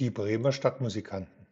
Die 0.00 0.08
Bremer 0.08 0.50
Stadtmusikanten. 0.50 1.46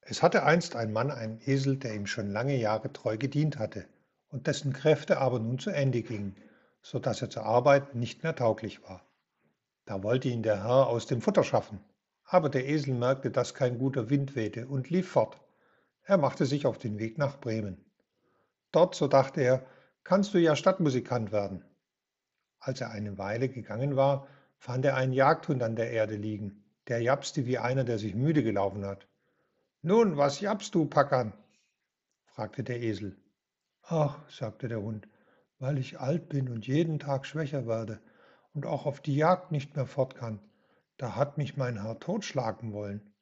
Es 0.00 0.22
hatte 0.22 0.44
einst 0.44 0.74
ein 0.74 0.90
Mann 0.90 1.10
einen 1.10 1.38
Esel, 1.44 1.76
der 1.76 1.94
ihm 1.94 2.06
schon 2.06 2.30
lange 2.30 2.56
Jahre 2.56 2.90
treu 2.94 3.18
gedient 3.18 3.58
hatte 3.58 3.84
und 4.28 4.46
dessen 4.46 4.72
Kräfte 4.72 5.18
aber 5.18 5.38
nun 5.38 5.58
zu 5.58 5.68
Ende 5.68 6.00
gingen, 6.00 6.34
so 6.80 6.98
dass 6.98 7.20
er 7.20 7.28
zur 7.28 7.44
Arbeit 7.44 7.94
nicht 7.94 8.22
mehr 8.22 8.34
tauglich 8.34 8.82
war. 8.84 9.06
Da 9.84 10.02
wollte 10.02 10.30
ihn 10.30 10.42
der 10.42 10.64
Herr 10.64 10.86
aus 10.86 11.04
dem 11.04 11.20
Futter 11.20 11.44
schaffen, 11.44 11.84
aber 12.24 12.48
der 12.48 12.66
Esel 12.66 12.94
merkte, 12.94 13.30
dass 13.30 13.52
kein 13.52 13.78
guter 13.78 14.08
Wind 14.08 14.34
wehte 14.34 14.66
und 14.66 14.88
lief 14.88 15.10
fort. 15.10 15.38
Er 16.04 16.16
machte 16.16 16.46
sich 16.46 16.64
auf 16.64 16.78
den 16.78 16.98
Weg 16.98 17.18
nach 17.18 17.38
Bremen. 17.38 17.84
Dort, 18.72 18.94
so 18.94 19.08
dachte 19.08 19.42
er, 19.42 19.66
kannst 20.04 20.32
du 20.32 20.38
ja 20.38 20.56
Stadtmusikant 20.56 21.32
werden. 21.32 21.62
Als 22.60 22.80
er 22.80 22.92
eine 22.92 23.18
Weile 23.18 23.50
gegangen 23.50 23.94
war, 23.94 24.26
fand 24.56 24.86
er 24.86 24.96
einen 24.96 25.12
Jagdhund 25.12 25.62
an 25.62 25.76
der 25.76 25.90
Erde 25.90 26.16
liegen 26.16 26.62
der 26.88 27.00
japste 27.00 27.46
wie 27.46 27.58
einer, 27.58 27.84
der 27.84 27.98
sich 27.98 28.14
müde 28.14 28.42
gelaufen 28.42 28.84
hat. 28.84 29.08
Nun, 29.82 30.16
was 30.16 30.40
japst 30.40 30.74
du, 30.74 30.86
Packern? 30.86 31.32
fragte 32.24 32.62
der 32.62 32.82
Esel. 32.82 33.16
Ach, 33.82 34.28
sagte 34.28 34.68
der 34.68 34.82
Hund, 34.82 35.08
weil 35.58 35.78
ich 35.78 36.00
alt 36.00 36.28
bin 36.28 36.48
und 36.48 36.66
jeden 36.66 36.98
Tag 36.98 37.26
schwächer 37.26 37.66
werde 37.66 38.00
und 38.52 38.66
auch 38.66 38.86
auf 38.86 39.00
die 39.00 39.16
Jagd 39.16 39.52
nicht 39.52 39.76
mehr 39.76 39.86
fort 39.86 40.14
kann. 40.14 40.40
Da 40.96 41.14
hat 41.14 41.38
mich 41.38 41.56
mein 41.56 41.82
Herr 41.82 41.98
totschlagen 41.98 42.72
wollen. 42.72 43.12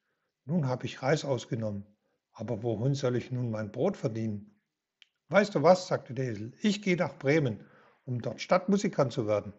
Nun 0.45 0.67
habe 0.67 0.87
ich 0.87 1.03
Reis 1.03 1.25
ausgenommen, 1.25 1.87
aber 2.33 2.63
wohin 2.63 2.95
soll 2.95 3.17
ich 3.17 3.31
nun 3.31 3.51
mein 3.51 3.73
Brot 3.73 3.97
verdienen? 3.97 4.61
Weißt 5.29 5.55
du 5.55 5.63
was, 5.63 5.87
sagte 5.87 6.15
der 6.15 6.27
Esel, 6.27 6.53
ich 6.61 6.83
gehe 6.83 6.97
nach 6.97 7.19
Bremen, 7.19 7.65
um 8.05 8.21
dort 8.21 8.41
Stadtmusikant 8.41 9.13
zu 9.13 9.27
werden. 9.27 9.53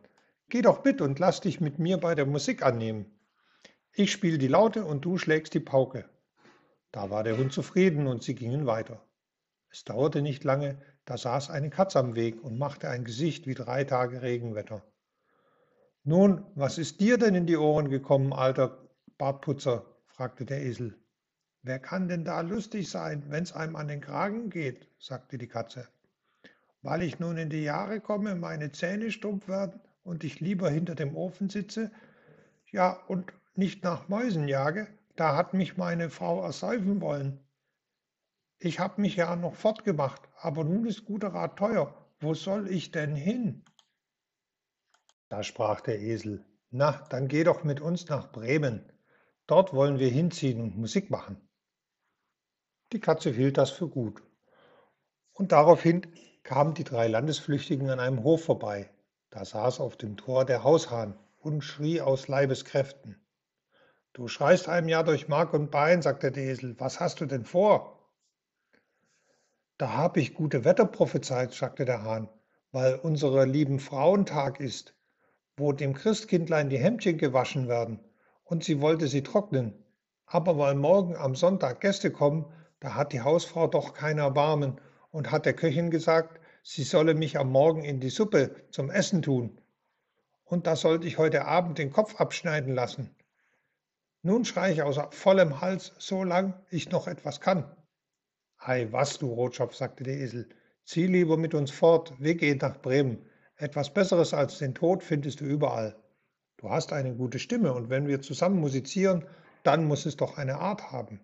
Geh 0.50 0.62
doch 0.62 0.84
mit 0.84 1.02
und 1.02 1.18
lass 1.20 1.42
dich 1.42 1.60
mit 1.60 1.80
mir 1.80 1.98
bei 1.98 2.14
der 2.14 2.26
Musik 2.26 2.64
annehmen. 2.64 3.15
Ich 3.98 4.12
spiele 4.12 4.38
die 4.38 4.50
Laute 4.50 4.84
und 4.84 5.06
du 5.06 5.18
schlägst 5.18 5.54
die 5.54 5.62
Pauke. 5.62 6.04
Da 6.92 7.10
war 7.12 7.24
der 7.24 7.38
Hund 7.38 7.54
zufrieden 7.54 8.08
und 8.08 8.24
sie 8.24 8.36
gingen 8.36 8.66
weiter. 8.66 9.02
Es 9.72 9.86
dauerte 9.86 10.22
nicht 10.22 10.44
lange, 10.44 10.78
da 11.06 11.18
saß 11.18 11.50
eine 11.50 11.70
Katze 11.70 12.00
am 12.00 12.14
Weg 12.14 12.44
und 12.44 12.58
machte 12.58 12.90
ein 12.90 13.06
Gesicht 13.06 13.48
wie 13.48 13.54
drei 13.54 13.86
Tage 13.86 14.22
Regenwetter. 14.22 14.84
Nun, 16.04 16.46
was 16.56 16.78
ist 16.78 17.00
dir 17.00 17.18
denn 17.18 17.36
in 17.36 17.46
die 17.46 17.56
Ohren 17.56 17.88
gekommen, 17.90 18.34
alter 18.34 18.86
Bartputzer? 19.18 19.86
fragte 20.08 20.44
der 20.44 20.62
Esel. 20.62 21.00
Wer 21.62 21.80
kann 21.80 22.10
denn 22.10 22.26
da 22.26 22.42
lustig 22.42 22.90
sein, 22.90 23.24
wenn's 23.30 23.54
einem 23.54 23.78
an 23.78 23.88
den 23.88 24.02
Kragen 24.02 24.50
geht? 24.50 24.90
sagte 25.00 25.38
die 25.38 25.48
Katze. 25.48 25.88
Weil 26.82 27.02
ich 27.02 27.20
nun 27.20 27.38
in 27.38 27.50
die 27.50 27.64
Jahre 27.64 28.02
komme, 28.02 28.36
meine 28.36 28.74
Zähne 28.74 29.10
stumpf 29.10 29.48
werden 29.48 29.80
und 30.04 30.26
ich 30.26 30.42
lieber 30.42 30.70
hinter 30.70 30.96
dem 30.96 31.16
Ofen 31.16 31.50
sitze, 31.50 31.92
ja, 32.72 32.92
und 33.08 33.32
nicht 33.58 33.84
nach 33.84 34.08
Mäusen 34.10 34.48
jage, 34.48 34.88
da 35.16 35.36
hat 35.36 35.54
mich 35.54 35.78
meine 35.78 36.10
Frau 36.10 36.44
ersäufen 36.44 37.02
wollen. 37.02 37.40
Ich 38.60 38.80
hab 38.80 38.98
mich 38.98 39.16
ja 39.16 39.36
noch 39.36 39.56
fortgemacht, 39.56 40.22
aber 40.38 40.64
nun 40.64 40.86
ist 40.86 41.06
guter 41.06 41.30
Rat 41.30 41.58
teuer. 41.58 41.94
Wo 42.20 42.34
soll 42.34 42.70
ich 42.70 42.92
denn 42.92 43.16
hin? 43.16 43.64
Da 45.30 45.44
sprach 45.44 45.82
der 45.82 46.00
Esel, 46.00 46.46
na, 46.72 47.06
dann 47.10 47.28
geh 47.28 47.44
doch 47.44 47.64
mit 47.64 47.82
uns 47.82 48.08
nach 48.08 48.32
Bremen. 48.32 48.92
Dort 49.48 49.74
wollen 49.74 50.00
wir 50.00 50.10
hinziehen 50.10 50.62
und 50.62 50.78
Musik 50.78 51.10
machen. 51.10 51.38
Die 52.94 53.00
Katze 53.00 53.30
hielt 53.32 53.58
das 53.58 53.72
für 53.72 53.88
gut. 53.88 54.24
Und 55.34 55.52
daraufhin 55.52 56.02
kamen 56.44 56.74
die 56.74 56.84
drei 56.84 57.08
Landesflüchtigen 57.08 57.90
an 57.90 58.00
einem 58.00 58.24
Hof 58.24 58.46
vorbei. 58.46 58.90
Da 59.30 59.44
saß 59.44 59.80
auf 59.80 59.98
dem 59.98 60.18
Tor 60.18 60.46
der 60.46 60.64
Haushahn 60.64 61.20
und 61.40 61.62
schrie 61.62 62.02
aus 62.02 62.28
Leibeskräften. 62.28 63.25
Du 64.16 64.30
schreist 64.30 64.70
einem 64.70 64.88
ja 64.88 65.04
durch 65.04 65.28
Mark 65.28 65.54
und 65.54 65.72
Bein, 65.72 66.02
sagte 66.02 66.32
der 66.32 66.46
Esel. 66.46 66.80
Was 66.80 67.02
hast 67.02 67.20
du 67.20 67.26
denn 67.26 67.44
vor? 67.44 68.00
Da 69.78 69.98
hab 69.98 70.16
ich 70.16 70.34
gute 70.34 70.64
Wetter 70.64 70.86
prophezeit, 70.86 71.52
sagte 71.52 71.84
der 71.84 72.02
Hahn, 72.02 72.30
weil 72.72 72.96
unsere 72.96 73.44
lieben 73.44 73.78
Frauentag 73.78 74.62
ist, 74.62 74.96
wo 75.58 75.74
dem 75.74 75.94
Christkindlein 75.94 76.70
die 76.70 76.78
Hemdchen 76.78 77.18
gewaschen 77.18 77.68
werden, 77.68 78.00
und 78.46 78.64
sie 78.64 78.80
wollte 78.80 79.08
sie 79.08 79.22
trocknen. 79.22 79.84
Aber 80.28 80.58
weil 80.58 80.76
morgen 80.76 81.18
am 81.18 81.36
Sonntag 81.36 81.82
Gäste 81.82 82.10
kommen, 82.10 82.46
da 82.80 82.96
hat 82.96 83.12
die 83.12 83.20
Hausfrau 83.20 83.68
doch 83.68 83.94
kein 83.94 84.18
Erbarmen 84.18 84.80
und 85.12 85.30
hat 85.30 85.46
der 85.46 85.58
Köchin 85.58 85.92
gesagt, 85.92 86.40
sie 86.64 86.84
solle 86.84 87.16
mich 87.16 87.38
am 87.38 87.52
Morgen 87.52 87.84
in 87.84 88.00
die 88.00 88.10
Suppe 88.10 88.56
zum 88.72 88.90
Essen 88.90 89.22
tun. 89.22 89.60
Und 90.46 90.68
da 90.68 90.78
sollte 90.78 91.06
ich 91.06 91.18
heute 91.18 91.44
Abend 91.44 91.80
den 91.80 91.92
Kopf 91.92 92.16
abschneiden 92.16 92.74
lassen. 92.74 93.14
Nun 94.26 94.44
schrei 94.44 94.72
ich 94.72 94.82
aus 94.82 95.00
vollem 95.12 95.62
Hals, 95.62 95.94
so 96.00 96.24
lang 96.24 96.60
ich 96.72 96.90
noch 96.90 97.06
etwas 97.06 97.42
kann. 97.42 97.72
Ei, 98.58 98.88
was, 98.90 99.20
du 99.20 99.32
Rotschopf, 99.32 99.76
sagte 99.76 100.04
der 100.04 100.18
Esel, 100.18 100.50
zieh 100.84 101.06
lieber 101.06 101.38
mit 101.38 101.54
uns 101.54 101.70
fort, 101.70 102.12
wir 102.18 102.34
gehen 102.34 102.58
nach 102.58 102.82
Bremen. 102.82 103.30
Etwas 103.56 103.94
Besseres 103.94 104.34
als 104.34 104.58
den 104.58 104.74
Tod 104.74 105.04
findest 105.04 105.42
du 105.42 105.46
überall. 105.46 105.96
Du 106.58 106.72
hast 106.72 106.92
eine 106.92 107.14
gute 107.14 107.38
Stimme, 107.38 107.72
und 107.74 107.92
wenn 107.92 108.08
wir 108.08 108.20
zusammen 108.20 108.60
musizieren, 108.60 109.28
dann 109.62 109.86
muss 109.86 110.08
es 110.08 110.18
doch 110.18 110.40
eine 110.40 110.56
Art 110.56 110.92
haben. 110.92 111.20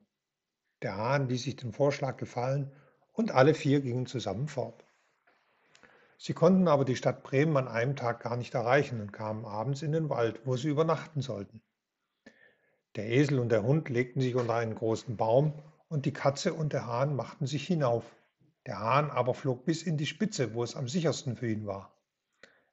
Der 0.83 0.95
Hahn 0.95 1.27
ließ 1.27 1.41
sich 1.41 1.55
den 1.55 1.73
Vorschlag 1.73 2.17
gefallen, 2.17 2.71
und 3.13 3.31
alle 3.31 3.55
vier 3.55 3.81
gingen 3.81 4.05
zusammen 4.05 4.47
fort. 4.47 4.85
Sie 6.19 6.33
konnten 6.33 6.67
aber 6.67 6.85
die 6.85 6.95
Stadt 6.95 7.23
Bremen 7.23 7.57
an 7.57 7.67
einem 7.67 7.95
Tag 7.95 8.19
gar 8.21 8.37
nicht 8.37 8.53
erreichen 8.53 9.01
und 9.01 9.11
kamen 9.11 9.43
abends 9.43 9.81
in 9.81 9.91
den 9.91 10.07
Wald, 10.11 10.41
wo 10.45 10.55
sie 10.55 10.69
übernachten 10.69 11.21
sollten. 11.21 11.63
Der 12.97 13.07
Esel 13.07 13.39
und 13.39 13.49
der 13.49 13.63
Hund 13.63 13.87
legten 13.87 14.21
sich 14.21 14.35
unter 14.35 14.55
einen 14.55 14.75
großen 14.75 15.15
Baum, 15.15 15.53
und 15.87 16.05
die 16.05 16.13
Katze 16.13 16.53
und 16.53 16.73
der 16.73 16.87
Hahn 16.87 17.15
machten 17.15 17.47
sich 17.47 17.67
hinauf. 17.67 18.15
Der 18.65 18.79
Hahn 18.79 19.09
aber 19.09 19.33
flog 19.33 19.65
bis 19.65 19.83
in 19.83 19.97
die 19.97 20.05
Spitze, 20.05 20.53
wo 20.53 20.63
es 20.63 20.75
am 20.75 20.87
sichersten 20.87 21.35
für 21.35 21.49
ihn 21.49 21.65
war. 21.65 21.97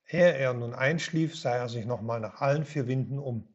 Ehe 0.09 0.33
er 0.33 0.55
nun 0.55 0.75
einschlief, 0.75 1.39
sah 1.39 1.55
er 1.55 1.69
sich 1.69 1.85
nochmal 1.85 2.21
nach 2.21 2.41
allen 2.41 2.65
vier 2.65 2.87
Winden 2.87 3.19
um. 3.19 3.55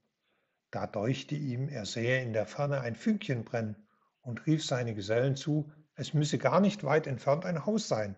Da 0.72 0.88
deuchte 0.88 1.36
ihm, 1.36 1.70
er 1.70 1.86
sähe 1.86 2.22
in 2.22 2.34
der 2.34 2.46
Ferne 2.46 2.82
ein 2.82 2.96
Fünkchen 2.96 3.44
brennen 3.44 3.76
und 4.22 4.46
rief 4.48 4.66
seine 4.66 4.96
Gesellen 4.96 5.36
zu, 5.36 5.72
es 5.96 6.14
müsse 6.14 6.38
gar 6.38 6.60
nicht 6.60 6.84
weit 6.84 7.08
entfernt 7.08 7.46
ein 7.46 7.66
Haus 7.66 7.88
sein, 7.88 8.16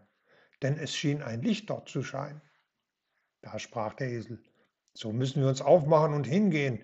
denn 0.61 0.77
es 0.77 0.95
schien 0.95 1.21
ein 1.21 1.41
Licht 1.41 1.69
dort 1.69 1.89
zu 1.89 2.03
scheinen. 2.03 2.41
Da 3.41 3.59
sprach 3.59 3.93
der 3.95 4.09
Esel, 4.09 4.41
so 4.93 5.11
müssen 5.11 5.41
wir 5.41 5.49
uns 5.49 5.61
aufmachen 5.61 6.13
und 6.13 6.25
hingehen, 6.25 6.81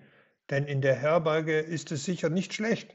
denn 0.52 0.66
in 0.66 0.82
der 0.82 0.94
Herberge 0.94 1.58
ist 1.58 1.92
es 1.92 2.04
sicher 2.04 2.28
nicht 2.28 2.52
schlecht. 2.52 2.94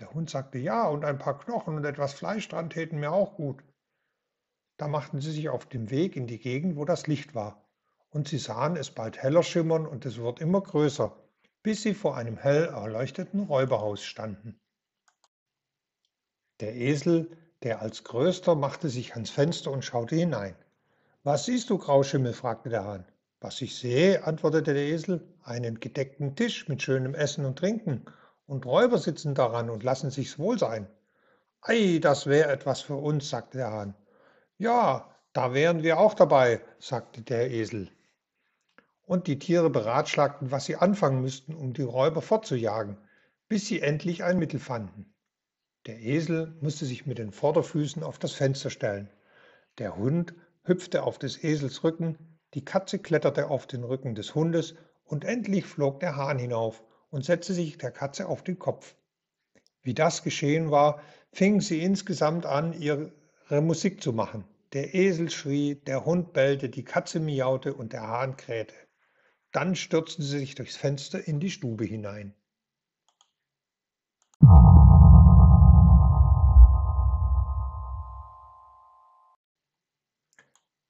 Der 0.00 0.14
Hund 0.14 0.30
sagte 0.30 0.56
ja, 0.56 0.88
und 0.88 1.04
ein 1.04 1.18
paar 1.18 1.38
Knochen 1.38 1.76
und 1.76 1.84
etwas 1.84 2.14
Fleisch 2.14 2.48
dran 2.48 2.70
täten 2.70 2.98
mir 2.98 3.12
auch 3.12 3.34
gut. 3.34 3.62
Da 4.78 4.88
machten 4.88 5.20
sie 5.20 5.32
sich 5.32 5.50
auf 5.50 5.66
den 5.66 5.90
Weg 5.90 6.16
in 6.16 6.26
die 6.26 6.38
Gegend, 6.38 6.76
wo 6.76 6.86
das 6.86 7.06
Licht 7.06 7.34
war, 7.34 7.68
und 8.08 8.26
sie 8.26 8.38
sahen 8.38 8.74
es 8.74 8.90
bald 8.90 9.18
heller 9.18 9.42
schimmern 9.42 9.86
und 9.86 10.06
es 10.06 10.18
wurde 10.18 10.42
immer 10.42 10.62
größer, 10.62 11.14
bis 11.62 11.82
sie 11.82 11.92
vor 11.92 12.16
einem 12.16 12.38
hell 12.38 12.64
erleuchteten 12.64 13.40
Räuberhaus 13.40 14.02
standen. 14.02 14.58
Der 16.60 16.74
Esel, 16.74 17.36
der 17.64 17.82
als 17.82 18.02
größter, 18.02 18.54
machte 18.54 18.88
sich 18.88 19.12
ans 19.12 19.28
Fenster 19.28 19.72
und 19.72 19.84
schaute 19.84 20.16
hinein. 20.16 20.56
Was 21.22 21.44
siehst 21.44 21.68
du, 21.68 21.76
Grauschimmel? 21.76 22.32
fragte 22.32 22.70
der 22.70 22.84
Hahn. 22.84 23.04
Was 23.40 23.60
ich 23.62 23.76
sehe, 23.76 24.24
antwortete 24.24 24.74
der 24.74 24.82
Esel, 24.82 25.26
einen 25.44 25.78
gedeckten 25.78 26.34
Tisch 26.34 26.68
mit 26.68 26.82
schönem 26.82 27.14
Essen 27.14 27.44
und 27.44 27.58
Trinken, 27.58 28.04
und 28.46 28.66
Räuber 28.66 28.98
sitzen 28.98 29.34
daran 29.34 29.70
und 29.70 29.84
lassen 29.84 30.10
sich's 30.10 30.38
wohl 30.38 30.58
sein. 30.58 30.88
Ei, 31.60 31.98
das 32.00 32.26
wäre 32.26 32.50
etwas 32.50 32.80
für 32.80 32.96
uns, 32.96 33.30
sagte 33.30 33.58
der 33.58 33.70
Hahn. 33.70 33.94
Ja, 34.56 35.14
da 35.32 35.54
wären 35.54 35.82
wir 35.82 36.00
auch 36.00 36.14
dabei, 36.14 36.60
sagte 36.80 37.22
der 37.22 37.50
Esel. 37.50 37.90
Und 39.04 39.26
die 39.26 39.38
Tiere 39.38 39.70
beratschlagten, 39.70 40.50
was 40.50 40.64
sie 40.64 40.76
anfangen 40.76 41.20
müssten, 41.20 41.54
um 41.54 41.74
die 41.74 41.82
Räuber 41.82 42.22
fortzujagen, 42.22 42.98
bis 43.48 43.66
sie 43.66 43.80
endlich 43.80 44.24
ein 44.24 44.38
Mittel 44.38 44.58
fanden. 44.58 45.14
Der 45.86 46.00
Esel 46.00 46.56
musste 46.60 46.86
sich 46.86 47.06
mit 47.06 47.18
den 47.18 47.30
Vorderfüßen 47.30 48.02
auf 48.02 48.18
das 48.18 48.32
Fenster 48.32 48.70
stellen. 48.70 49.10
Der 49.78 49.96
Hund 49.96 50.34
hüpfte 50.64 51.04
auf 51.04 51.18
des 51.18 51.42
Esels 51.44 51.84
Rücken, 51.84 52.37
die 52.54 52.64
Katze 52.64 52.98
kletterte 52.98 53.48
auf 53.48 53.66
den 53.66 53.84
Rücken 53.84 54.14
des 54.14 54.34
Hundes 54.34 54.74
und 55.04 55.24
endlich 55.24 55.66
flog 55.66 56.00
der 56.00 56.16
Hahn 56.16 56.38
hinauf 56.38 56.82
und 57.10 57.24
setzte 57.24 57.54
sich 57.54 57.78
der 57.78 57.90
Katze 57.90 58.28
auf 58.28 58.42
den 58.42 58.58
Kopf. 58.58 58.94
Wie 59.82 59.94
das 59.94 60.22
geschehen 60.22 60.70
war, 60.70 61.00
fingen 61.32 61.60
sie 61.60 61.82
insgesamt 61.82 62.46
an, 62.46 62.72
ihre 62.72 63.12
Musik 63.50 64.02
zu 64.02 64.12
machen. 64.12 64.44
Der 64.72 64.94
Esel 64.94 65.30
schrie, 65.30 65.76
der 65.76 66.04
Hund 66.04 66.32
bellte, 66.32 66.68
die 66.68 66.84
Katze 66.84 67.20
miaute 67.20 67.74
und 67.74 67.92
der 67.92 68.06
Hahn 68.06 68.36
krähte. 68.36 68.74
Dann 69.52 69.74
stürzten 69.74 70.22
sie 70.22 70.38
sich 70.38 70.54
durchs 70.54 70.76
Fenster 70.76 71.26
in 71.26 71.40
die 71.40 71.50
Stube 71.50 71.84
hinein. 71.84 72.34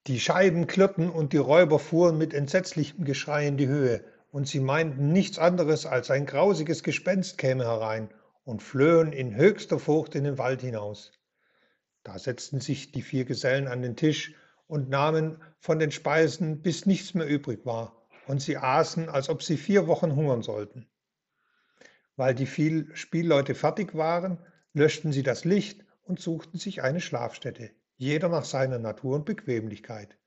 Die 0.09 0.19
Scheiben 0.19 0.65
klirrten 0.65 1.07
und 1.11 1.33
die 1.33 1.37
Räuber 1.37 1.77
fuhren 1.77 2.17
mit 2.17 2.33
entsetzlichem 2.33 3.05
Geschrei 3.05 3.45
in 3.45 3.57
die 3.57 3.67
Höhe. 3.67 4.03
und 4.31 4.47
sie 4.47 4.59
meinten 4.59 5.11
nichts 5.11 5.37
anderes 5.37 5.85
als 5.85 6.09
ein 6.09 6.25
grausiges 6.25 6.81
Gespenst 6.81 7.37
käme 7.37 7.65
herein 7.65 8.09
und 8.43 8.63
flöhen 8.63 9.13
in 9.13 9.35
höchster 9.35 9.77
Furcht 9.77 10.15
in 10.15 10.23
den 10.23 10.39
Wald 10.39 10.61
hinaus. 10.61 11.11
Da 12.01 12.17
setzten 12.17 12.59
sich 12.59 12.91
die 12.91 13.03
vier 13.03 13.25
Gesellen 13.25 13.67
an 13.67 13.83
den 13.83 13.95
Tisch 13.95 14.33
und 14.65 14.89
nahmen 14.89 15.43
von 15.59 15.77
den 15.77 15.91
Speisen, 15.91 16.63
bis 16.63 16.87
nichts 16.87 17.13
mehr 17.13 17.27
übrig 17.27 17.63
war, 17.63 18.07
und 18.25 18.41
sie 18.41 18.57
aßen, 18.57 19.09
als 19.09 19.29
ob 19.29 19.43
sie 19.43 19.57
vier 19.57 19.85
Wochen 19.85 20.15
hungern 20.15 20.41
sollten. 20.41 20.87
Weil 22.15 22.33
die 22.33 22.47
viel 22.47 22.89
Spielleute 22.95 23.53
fertig 23.53 23.93
waren, 23.93 24.39
löschten 24.73 25.11
sie 25.11 25.21
das 25.21 25.45
Licht 25.45 25.85
und 26.01 26.19
suchten 26.19 26.57
sich 26.57 26.81
eine 26.81 26.99
Schlafstätte, 26.99 27.69
jeder 27.99 28.29
nach 28.29 28.45
seiner 28.45 28.79
Natur 28.79 29.17
und 29.17 29.25
Bequemlichkeit. 29.25 30.17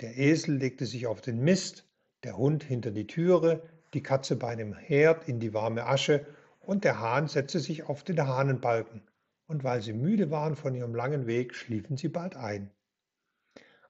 Der 0.00 0.18
Esel 0.18 0.56
legte 0.56 0.86
sich 0.86 1.06
auf 1.06 1.20
den 1.20 1.38
Mist, 1.38 1.88
der 2.24 2.36
Hund 2.36 2.64
hinter 2.64 2.90
die 2.90 3.06
Türe, 3.06 3.62
die 3.94 4.02
Katze 4.02 4.34
bei 4.34 4.56
dem 4.56 4.74
Herd 4.74 5.28
in 5.28 5.38
die 5.38 5.54
warme 5.54 5.86
Asche 5.86 6.26
und 6.58 6.82
der 6.82 6.98
Hahn 6.98 7.28
setzte 7.28 7.60
sich 7.60 7.84
auf 7.84 8.02
den 8.02 8.20
Hahnenbalken. 8.26 9.02
Und 9.46 9.62
weil 9.62 9.82
sie 9.82 9.92
müde 9.92 10.32
waren 10.32 10.56
von 10.56 10.74
ihrem 10.74 10.96
langen 10.96 11.28
Weg, 11.28 11.54
schliefen 11.54 11.96
sie 11.96 12.08
bald 12.08 12.34
ein. 12.34 12.72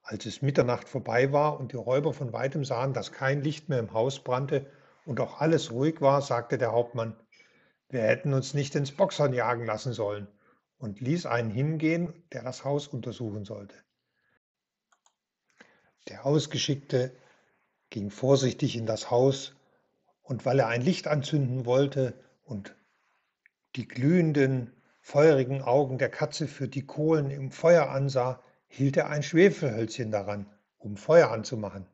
Als 0.03 0.27
es 0.27 0.43
Mitternacht 0.43 0.87
vorbei 0.87 1.33
war 1.33 1.59
und 1.59 1.73
die 1.73 1.77
Räuber 1.77 2.13
von 2.13 2.35
weitem 2.35 2.67
sahen, 2.67 2.93
dass 2.93 3.13
kein 3.13 3.43
Licht 3.43 3.71
mehr 3.71 3.79
im 3.79 3.95
Haus 3.95 4.23
brannte 4.23 4.67
und 5.07 5.21
auch 5.21 5.41
alles 5.41 5.73
ruhig 5.73 6.03
war, 6.03 6.21
sagte 6.21 6.59
der 6.59 6.73
Hauptmann, 6.73 7.17
wir 7.89 8.03
hätten 8.03 8.35
uns 8.35 8.53
nicht 8.53 8.75
ins 8.75 8.93
Boxhorn 8.93 9.33
jagen 9.33 9.65
lassen 9.65 9.95
sollen 9.95 10.29
und 10.83 11.01
ließ 11.01 11.27
einen 11.27 11.51
hingehen, 11.51 12.13
der 12.33 12.43
das 12.43 12.65
Haus 12.65 12.89
untersuchen 12.89 13.45
sollte. 13.45 13.77
Der 16.09 16.27
Ausgeschickte 16.27 17.15
ging 17.91 18.11
vorsichtig 18.11 18.77
in 18.77 18.85
das 18.85 19.09
Haus 19.09 19.55
und 20.23 20.45
weil 20.45 20.59
er 20.59 20.67
ein 20.67 20.83
Licht 20.83 21.07
anzünden 21.07 21.67
wollte 21.67 22.15
und 22.43 22.75
die 23.77 23.87
glühenden, 23.87 24.73
feurigen 25.01 25.63
Augen 25.63 25.99
der 25.99 26.11
Katze 26.11 26.49
für 26.49 26.67
die 26.67 26.85
Kohlen 26.85 27.31
im 27.31 27.53
Feuer 27.53 27.89
ansah, 27.89 28.43
hielt 28.67 28.97
er 28.97 29.09
ein 29.09 29.23
Schwefelhölzchen 29.23 30.11
daran, 30.11 30.51
um 30.79 30.97
Feuer 30.97 31.31
anzumachen. 31.31 31.87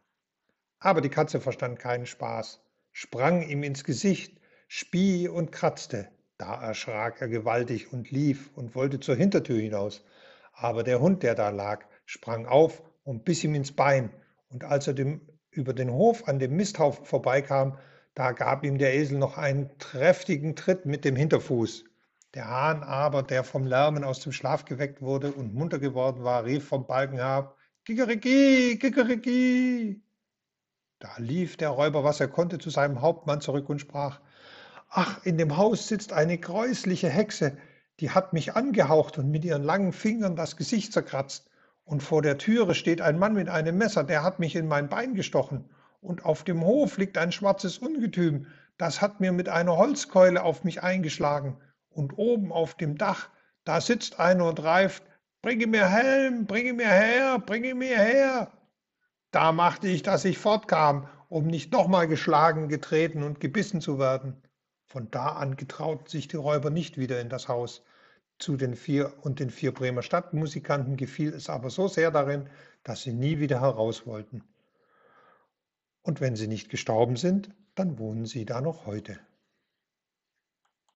Aber 0.79 1.03
die 1.03 1.11
Katze 1.11 1.41
verstand 1.41 1.79
keinen 1.79 2.07
Spaß, 2.07 2.63
sprang 2.93 3.47
ihm 3.47 3.63
ins 3.63 3.85
Gesicht, 3.85 4.41
spie 4.67 5.29
und 5.29 5.53
kratzte. 5.53 6.09
Da 6.39 6.63
erschrak 6.63 7.21
er 7.21 7.29
gewaltig 7.29 7.93
und 7.93 8.13
lief 8.13 8.51
und 8.55 8.77
wollte 8.77 9.01
zur 9.01 9.17
Hintertür 9.17 9.61
hinaus. 9.61 10.05
Aber 10.53 10.85
der 10.85 11.01
Hund, 11.01 11.25
der 11.25 11.35
da 11.35 11.51
lag, 11.51 11.85
sprang 12.07 12.47
auf 12.47 12.83
und 13.03 13.25
biss 13.25 13.43
ihm 13.43 13.57
ins 13.57 13.73
Bein. 13.73 14.11
Und 14.49 14.63
als 14.63 14.87
er 14.87 14.95
dem 14.95 15.21
über 15.51 15.75
den 15.75 15.91
Hof 15.91 16.29
an 16.29 16.39
dem 16.39 16.57
Misthaufen 16.57 17.05
vorbeikam, 17.05 17.77
da 18.15 18.33
gab 18.33 18.65
ihm 18.65 18.79
der 18.79 18.95
Esel 18.95 19.19
noch 19.19 19.37
einen 19.37 19.77
kräftigen 19.79 20.55
Tritt 20.55 20.87
mit 20.87 21.05
dem 21.05 21.17
Hinterfuß. 21.17 21.85
Der 22.35 22.49
Hahn 22.49 22.83
aber, 22.85 23.23
der 23.25 23.43
vom 23.43 23.67
Lärmen 23.67 24.05
aus 24.05 24.21
dem 24.21 24.33
Schlaf 24.33 24.65
geweckt 24.65 25.03
wurde 25.03 25.33
und 25.33 25.55
munter 25.55 25.79
geworden 25.79 26.23
war, 26.23 26.45
rief 26.45 26.69
vom 26.69 26.87
Balken 26.87 27.17
herab, 27.17 27.57
Kikeriki, 27.85 28.79
Kikeriki. 28.81 30.03
Da 31.01 31.11
lief 31.19 31.57
der 31.57 31.71
Räuber, 31.71 32.05
was 32.05 32.21
er 32.21 32.29
konnte, 32.29 32.59
zu 32.59 32.71
seinem 32.71 33.01
Hauptmann 33.01 33.41
zurück 33.41 33.69
und 33.69 33.81
sprach, 33.81 34.21
Ach, 34.89 35.25
in 35.25 35.37
dem 35.37 35.57
Haus 35.57 35.87
sitzt 35.87 36.13
eine 36.15 36.39
gräusliche 36.39 37.11
Hexe, 37.11 37.59
die 38.01 38.11
hat 38.11 38.33
mich 38.33 38.57
angehaucht 38.57 39.19
und 39.19 39.31
mit 39.31 39.45
ihren 39.45 39.63
langen 39.63 39.93
Fingern 39.93 40.35
das 40.35 40.57
Gesicht 40.57 40.93
zerkratzt. 40.93 41.51
Und 41.85 42.03
vor 42.03 42.23
der 42.23 42.39
Türe 42.39 42.75
steht 42.75 43.01
ein 43.01 43.19
Mann 43.19 43.35
mit 43.35 43.49
einem 43.49 43.77
Messer, 43.77 44.05
der 44.05 44.23
hat 44.23 44.39
mich 44.39 44.57
in 44.57 44.67
mein 44.67 44.89
Bein 44.89 45.15
gestochen. 45.15 45.69
Und 46.01 46.25
auf 46.25 46.43
dem 46.45 46.65
Hof 46.65 46.97
liegt 46.97 47.19
ein 47.19 47.33
schwarzes 47.33 47.79
Ungetüm, 47.79 48.47
das 48.79 49.03
hat 49.03 49.21
mir 49.21 49.33
mit 49.33 49.49
einer 49.49 49.77
Holzkeule 49.77 50.43
auf 50.43 50.65
mich 50.65 50.83
eingeschlagen. 50.83 51.59
Und 51.91 52.17
oben 52.17 52.53
auf 52.53 52.75
dem 52.75 52.97
Dach, 52.97 53.29
da 53.65 53.81
sitzt 53.81 54.21
einer 54.21 54.47
und 54.47 54.63
reift, 54.63 55.03
bringe 55.43 55.67
mir 55.67 55.87
Helm, 55.87 56.47
bringe 56.47 56.73
mir 56.73 56.89
her, 56.89 57.39
bringe 57.41 57.75
mir 57.75 57.99
her. 57.99 58.53
Da 59.33 59.53
machte 59.53 59.89
ich, 59.89 60.03
dass 60.03 60.25
ich 60.25 60.39
fortkam, 60.39 61.09
um 61.29 61.47
nicht 61.47 61.73
nochmal 61.73 62.09
geschlagen, 62.09 62.69
getreten 62.69 63.23
und 63.23 63.41
gebissen 63.41 63.81
zu 63.81 63.99
werden. 63.99 64.41
Von 64.89 65.11
da 65.11 65.33
an 65.33 65.57
getrauten 65.57 66.07
sich 66.07 66.29
die 66.29 66.37
Räuber 66.37 66.71
nicht 66.71 66.97
wieder 66.97 67.21
in 67.21 67.29
das 67.29 67.47
Haus, 67.47 67.83
zu 68.39 68.57
den 68.57 68.75
vier 68.75 69.13
und 69.21 69.39
den 69.39 69.51
vier 69.51 69.73
Bremer 69.73 70.03
Stadtmusikanten 70.03 70.97
gefiel 70.97 71.35
es 71.35 71.51
aber 71.51 71.69
so 71.69 71.89
sehr 71.89 72.11
darin, 72.11 72.49
dass 72.85 73.03
sie 73.03 73.13
nie 73.13 73.39
wieder 73.39 73.61
heraus 73.61 74.07
wollten. 74.07 74.43
Und 76.01 76.23
wenn 76.23 76.37
sie 76.37 76.49
nicht 76.49 76.71
gestorben 76.71 77.17
sind, 77.17 77.51
dann 77.75 77.99
wohnen 77.99 78.25
sie 78.25 78.47
da 78.47 78.63
noch 78.63 78.87
heute. 78.87 79.19